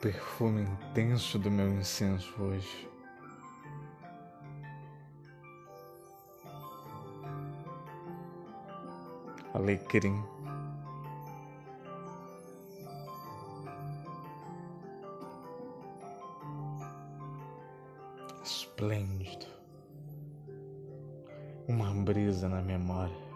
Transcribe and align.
perfume 0.00 0.62
intenso 0.62 1.38
do 1.38 1.50
meu 1.50 1.68
incenso 1.68 2.34
hoje. 2.42 2.88
Alecrim. 9.52 10.24
Esplêndido. 18.42 19.46
Uma 21.68 21.92
brisa 21.92 22.48
na 22.48 22.62
memória. 22.62 23.30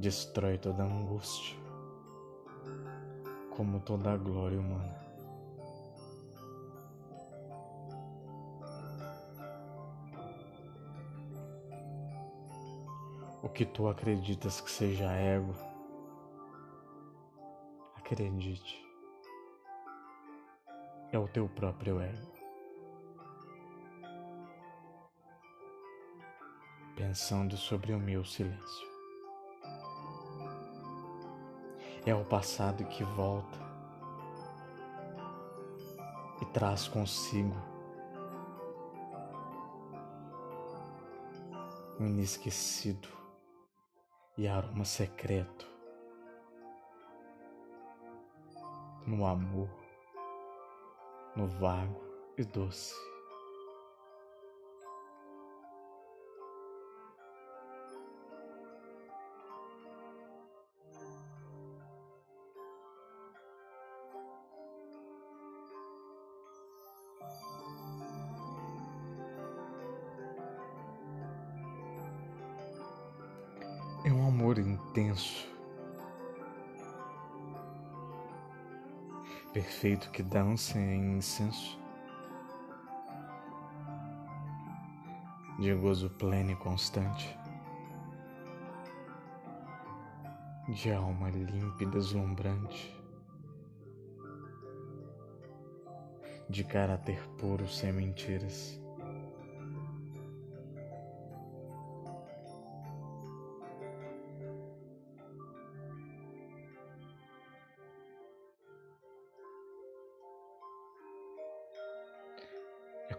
destrói 0.00 0.56
toda 0.56 0.82
angústia, 0.82 1.56
como 3.60 3.78
toda 3.80 4.14
a 4.14 4.16
glória 4.16 4.58
humana. 4.58 4.98
O 13.42 13.50
que 13.50 13.66
tu 13.66 13.86
acreditas 13.86 14.62
que 14.62 14.70
seja 14.70 15.12
ego, 15.12 15.54
acredite, 17.98 18.82
é 21.12 21.18
o 21.18 21.28
teu 21.28 21.46
próprio 21.46 22.00
ego. 22.00 22.32
Pensando 26.96 27.58
sobre 27.58 27.92
o 27.92 27.98
meu 27.98 28.24
silêncio. 28.24 28.89
É 32.06 32.14
o 32.14 32.24
passado 32.24 32.84
que 32.84 33.04
volta 33.04 33.58
e 36.40 36.46
traz 36.46 36.88
consigo 36.88 37.54
um 41.98 42.06
inesquecido 42.06 43.08
e 44.38 44.48
aroma 44.48 44.86
secreto 44.86 45.68
no 49.06 49.26
amor, 49.26 49.68
no 51.36 51.46
vago 51.46 52.00
e 52.38 52.44
doce. 52.44 53.09
Amor 74.50 74.58
intenso, 74.58 75.46
perfeito 79.52 80.10
que 80.10 80.24
dança 80.24 80.76
em 80.76 81.18
incenso, 81.18 81.78
de 85.60 85.72
gozo 85.74 86.10
pleno 86.10 86.50
e 86.50 86.56
constante, 86.56 87.38
de 90.68 90.92
alma 90.92 91.30
limpa 91.30 91.84
e 91.84 91.86
deslumbrante, 91.86 93.00
de 96.48 96.64
caráter 96.64 97.22
puro 97.38 97.68
sem 97.68 97.92
mentiras. 97.92 98.79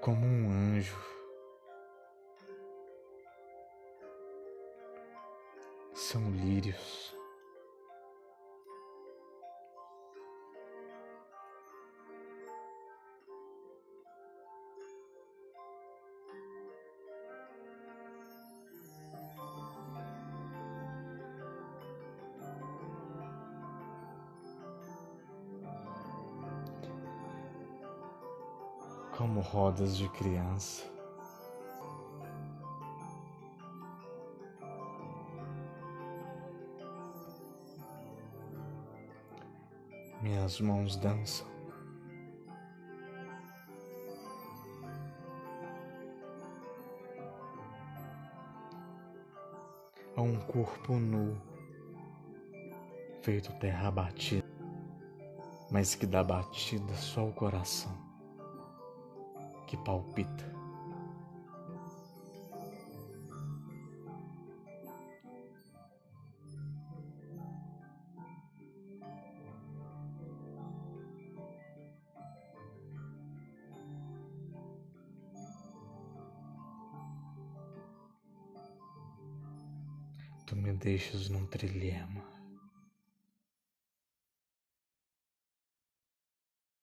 Como 0.02 0.26
um 0.26 0.50
anjo. 0.50 0.98
São 5.94 6.32
lírios. 6.32 7.21
Como 29.22 29.40
rodas 29.40 29.96
de 29.96 30.10
criança. 30.10 30.84
Minhas 40.24 40.60
mãos 40.60 40.96
dançam. 40.96 41.46
Há 50.16 50.22
um 50.24 50.40
corpo 50.48 50.94
nu, 50.94 51.40
feito 53.22 53.54
terra 53.60 53.92
batida, 53.92 54.48
mas 55.70 55.94
que 55.94 56.08
dá 56.08 56.24
batida 56.24 56.96
só 56.96 57.28
o 57.28 57.32
coração 57.32 58.11
que 59.72 59.78
palpita. 59.78 60.52
Tu 80.46 80.56
me 80.58 80.74
deixas 80.74 81.30
num 81.30 81.46
trilema. 81.46 82.31